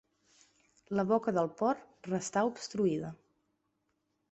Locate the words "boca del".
1.11-1.51